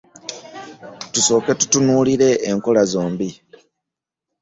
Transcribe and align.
Tusooke 1.11 1.51
tutunuulire 1.59 2.29
enkola 2.51 2.81
zombi. 2.93 3.29